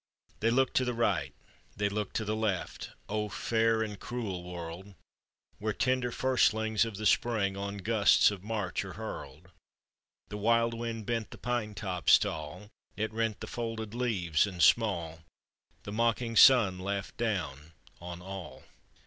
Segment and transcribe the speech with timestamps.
[0.39, 1.31] They looked to right,
[1.75, 4.95] they looked to left: O fair and cruel world!
[5.59, 9.51] Where tender firstlings of the spring On gusts of March are hurled,
[10.29, 15.19] The wild wind bent the pine tops tall, It rent the folded leaves, and small;—
[15.83, 18.63] The mocking sun laughed down on all.